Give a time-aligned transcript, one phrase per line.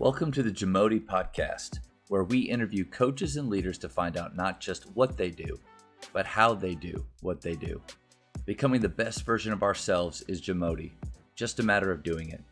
[0.00, 1.78] Welcome to the Jamodi Podcast,
[2.08, 5.60] where we interview coaches and leaders to find out not just what they do,
[6.12, 7.80] but how they do what they do.
[8.44, 10.90] Becoming the best version of ourselves is Jamodi,
[11.36, 12.42] just a matter of doing it.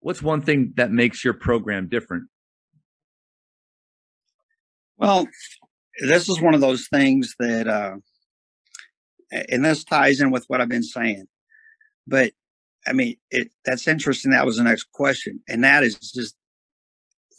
[0.00, 2.24] What's one thing that makes your program different?
[4.96, 5.28] Well,
[6.00, 7.96] this is one of those things that, uh,
[9.30, 11.26] and this ties in with what I've been saying,
[12.06, 12.32] but
[12.86, 14.30] I mean, it, that's interesting.
[14.30, 15.40] That was the next question.
[15.46, 16.34] And that is just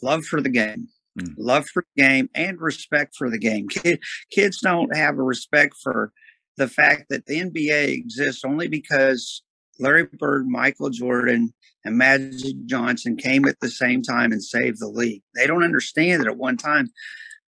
[0.02, 1.34] love for the game, mm.
[1.38, 3.68] love for the game, and respect for the game.
[3.70, 4.00] Kid,
[4.30, 6.12] kids don't have a respect for
[6.56, 9.42] the fact that the NBA exists only because
[9.78, 11.54] Larry Bird, Michael Jordan,
[11.84, 15.22] and Magic Johnson came at the same time and saved the league.
[15.34, 16.90] They don't understand that at one time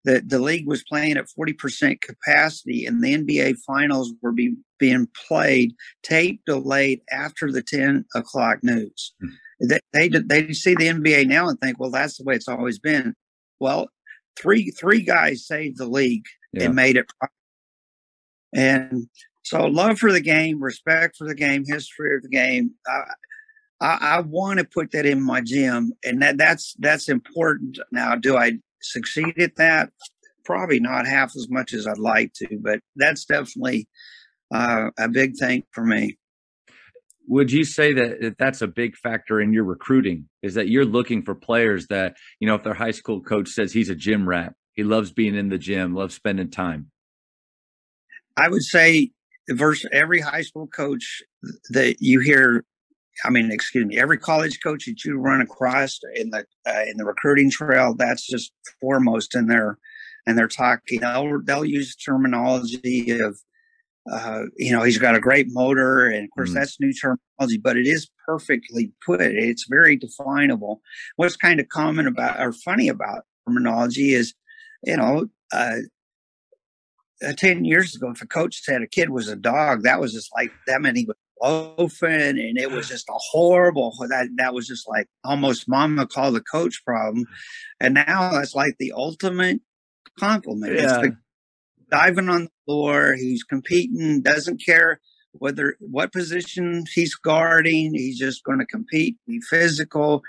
[0.04, 5.06] that the league was playing at 40% capacity and the NBA finals were be, being
[5.28, 9.12] played tape delayed after the 10 o'clock news.
[9.22, 12.48] Mm they, they they see the NBA now and think, well, that's the way it's
[12.48, 13.14] always been.
[13.60, 13.88] Well,
[14.36, 16.64] three three guys saved the league yeah.
[16.64, 17.06] and made it.
[18.54, 19.08] And
[19.42, 22.72] so, love for the game, respect for the game, history of the game.
[22.86, 23.02] I,
[23.80, 27.78] I, I want to put that in my gym, and that that's that's important.
[27.92, 29.90] Now, do I succeed at that?
[30.44, 33.88] Probably not half as much as I'd like to, but that's definitely
[34.52, 36.18] uh, a big thing for me
[37.28, 40.28] would you say that that's a big factor in your recruiting?
[40.42, 43.72] Is that you're looking for players that you know if their high school coach says
[43.72, 46.90] he's a gym rat he loves being in the gym loves spending time.
[48.36, 49.10] I would say
[49.50, 51.22] versus every high school coach
[51.70, 52.64] that you hear
[53.24, 56.96] i mean excuse me every college coach that you run across in the uh, in
[56.96, 59.78] the recruiting trail that's just foremost in their
[60.26, 63.38] and they're talking they'll, they'll use terminology of
[64.10, 66.54] uh, you know, he's got a great motor, and of course mm.
[66.54, 69.20] that's new terminology, but it is perfectly put.
[69.20, 70.80] It's very definable.
[71.16, 74.34] What's kind of common about or funny about terminology is,
[74.82, 75.78] you know, uh,
[77.24, 80.12] uh, 10 years ago, if a coach said a kid was a dog, that was
[80.12, 84.54] just like that meant he was loafing and it was just a horrible that that
[84.54, 87.24] was just like almost mama called the coach problem.
[87.80, 89.60] And now that's like the ultimate
[90.18, 90.74] compliment.
[90.74, 91.02] Yeah.
[91.92, 93.14] Diving on the floor.
[93.14, 95.00] He's competing, doesn't care
[95.32, 97.94] whether what position he's guarding.
[97.94, 100.22] He's just going to compete, be physical,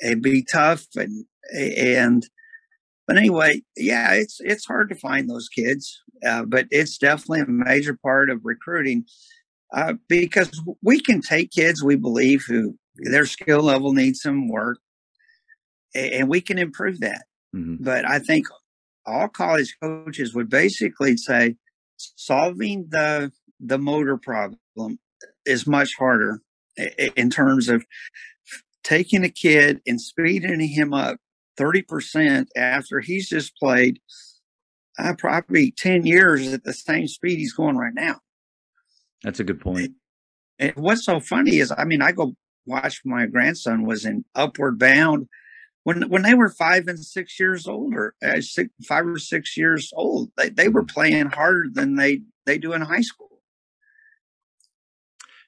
[0.00, 0.86] and be tough.
[0.96, 2.26] And and
[3.06, 7.46] but anyway, yeah, it's it's hard to find those kids, uh, but it's definitely a
[7.46, 9.04] major part of recruiting
[9.72, 14.78] uh, because we can take kids we believe who their skill level needs some work,
[15.94, 17.24] and we can improve that.
[17.54, 17.82] Mm-hmm.
[17.82, 18.46] But I think
[19.06, 21.56] all college coaches would basically say
[21.96, 24.98] solving the the motor problem
[25.44, 26.40] is much harder
[27.16, 27.84] in terms of
[28.82, 31.18] taking a kid and speeding him up
[31.58, 34.00] 30% after he's just played
[34.98, 38.20] uh, probably 10 years at the same speed he's going right now.
[39.22, 39.92] That's a good point.
[40.58, 42.34] And what's so funny is, I mean, I go
[42.66, 45.28] watch my grandson was in Upward Bound
[45.90, 49.90] when when they were five and six years older, uh, six, five or six years
[49.92, 53.42] old, they, they were playing harder than they they do in high school.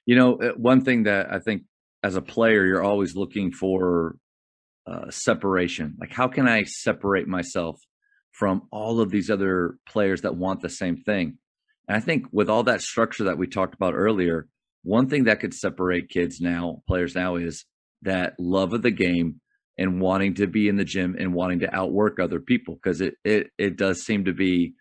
[0.05, 1.63] You know, uh, one thing that I think
[2.03, 4.17] as a player, you're always looking for
[4.85, 5.95] uh, separation.
[5.97, 7.79] Like, how can I separate myself
[8.31, 11.37] from all of these other players that want the same thing?
[11.87, 14.49] And I think with all that structure that we talked about earlier,
[14.83, 17.63] one thing that could separate kids now, players now, is
[18.01, 19.39] that love of the game
[19.77, 23.15] and wanting to be in the gym and wanting to outwork other people because it,
[23.23, 24.73] it it does seem to be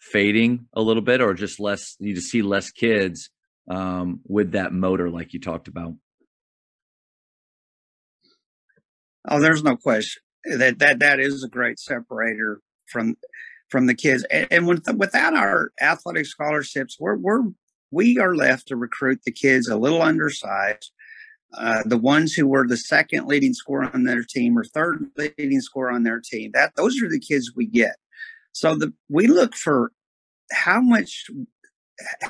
[0.00, 3.30] fading a little bit or just less you just see less kids
[3.70, 5.94] um, with that motor like you talked about.
[9.28, 10.22] Oh there's no question.
[10.44, 13.16] That that that is a great separator from
[13.68, 14.24] from the kids.
[14.24, 17.44] And, and with, without our athletic scholarships we're we're
[17.92, 20.90] we are left to recruit the kids a little undersized
[21.54, 25.60] uh, the ones who were the second leading scorer on their team or third leading
[25.60, 26.50] scorer on their team.
[26.54, 27.96] That those are the kids we get.
[28.52, 29.92] So the we look for
[30.50, 31.26] how much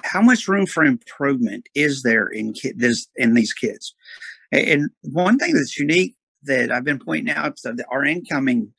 [0.02, 3.94] how much room for improvement is there in this in these kids.
[4.50, 6.14] And one thing that's unique
[6.44, 8.72] that I've been pointing out to our incoming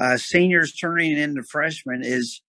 [0.00, 2.40] uh, seniors turning into freshmen is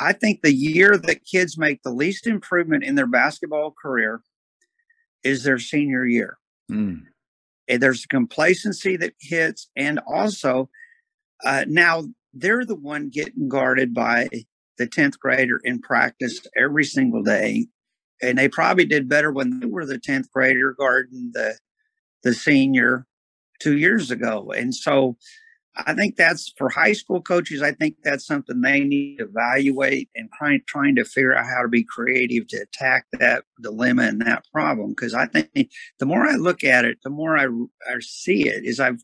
[0.00, 4.20] I think the year that kids make the least improvement in their basketball career
[5.24, 6.38] is their senior year.
[6.70, 7.02] Mm.
[7.68, 10.70] And there's complacency that hits, and also
[11.44, 14.28] uh, now they're the one getting guarded by
[14.78, 17.66] the 10th grader in practice every single day.
[18.22, 21.58] And they probably did better when they were the 10th grader guarding the
[22.24, 23.06] the senior
[23.60, 24.50] two years ago.
[24.50, 25.16] And so
[25.86, 27.62] I think that's for high school coaches.
[27.62, 31.62] I think that's something they need to evaluate and trying trying to figure out how
[31.62, 34.90] to be creative to attack that dilemma and that problem.
[34.90, 38.64] Because I think the more I look at it, the more I, I see it.
[38.64, 39.02] Is I've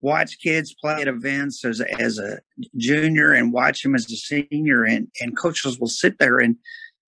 [0.00, 2.40] watched kids play at events as a, as a
[2.76, 6.56] junior and watch them as a senior, and and coaches will sit there and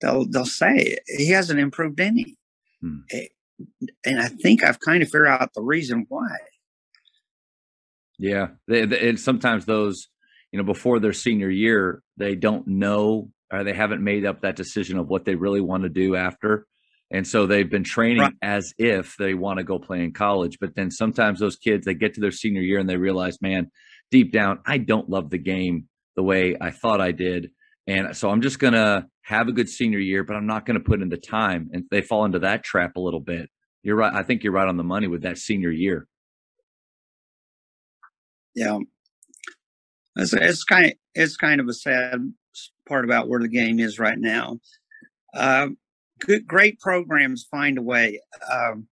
[0.00, 2.36] they'll they'll say he hasn't improved any.
[2.80, 2.98] Hmm.
[3.10, 3.26] Eh,
[4.04, 6.36] and I think I've kind of figured out the reason why.
[8.20, 10.08] Yeah, they, they, and sometimes those,
[10.52, 14.56] you know, before their senior year, they don't know or they haven't made up that
[14.56, 16.66] decision of what they really want to do after.
[17.10, 18.34] And so they've been training right.
[18.42, 20.58] as if they want to go play in college.
[20.60, 23.70] But then sometimes those kids, they get to their senior year and they realize, man,
[24.10, 27.50] deep down, I don't love the game the way I thought I did.
[27.86, 30.78] And so I'm just going to have a good senior year, but I'm not going
[30.78, 31.70] to put in the time.
[31.72, 33.48] And they fall into that trap a little bit.
[33.82, 34.12] You're right.
[34.12, 36.06] I think you're right on the money with that senior year.
[38.54, 38.78] Yeah,
[40.16, 42.32] it's, it's kind of it's kind of a sad
[42.88, 44.58] part about where the game is right now.
[45.34, 45.68] Uh,
[46.18, 48.20] good, great programs find a way.
[48.52, 48.88] Um,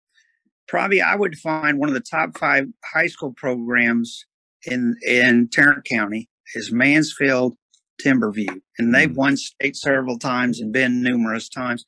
[0.69, 4.25] probably, I would find one of the top five high school programs
[4.65, 7.57] in in Tarrant County is Mansfield
[8.03, 9.17] Timberview, and they've mm.
[9.17, 11.85] won state several times and been numerous times.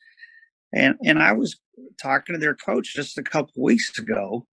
[0.72, 1.58] And and I was
[2.00, 4.46] talking to their coach just a couple weeks ago,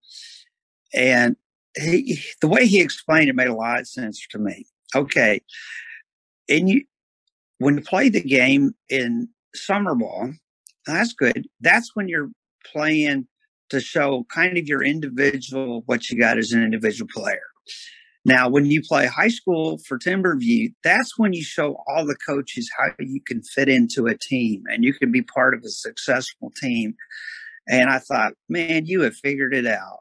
[0.93, 1.35] and
[1.77, 4.65] he, the way he explained it made a lot of sense to me.
[4.95, 5.41] Okay,
[6.49, 6.83] and you
[7.59, 10.31] when you play the game in summer ball,
[10.85, 11.47] that's good.
[11.59, 12.29] That's when you're
[12.71, 13.27] playing
[13.69, 17.41] to show kind of your individual what you got as an individual player.
[18.23, 22.69] Now, when you play high school for Timberview, that's when you show all the coaches
[22.77, 26.51] how you can fit into a team and you can be part of a successful
[26.61, 26.95] team.
[27.69, 29.99] And I thought, man, you have figured it out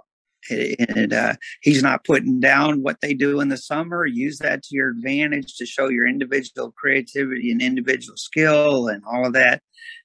[0.51, 4.07] and uh, he's not putting down what they do in the summer.
[4.07, 9.27] Use that to your advantage to show your individual creativity and individual skill and all
[9.27, 9.63] of that,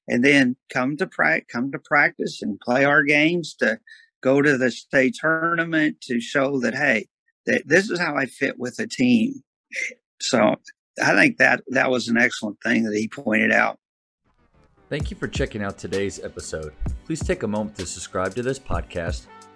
[0.08, 1.10] and then come to
[1.52, 3.80] come to practice and play our games to
[4.22, 7.08] go to the state tournament to show that hey,
[7.46, 9.44] that this is how I fit with a team.
[10.22, 10.56] So
[11.02, 13.80] I think that that was an excellent thing that he pointed out.
[14.90, 16.74] Thank you for checking out today's episode.
[17.06, 19.26] Please take a moment to subscribe to this podcast